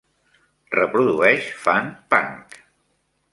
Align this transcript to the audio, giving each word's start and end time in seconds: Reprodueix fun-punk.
Reprodueix 0.75 1.51
fun-punk. 1.67 2.57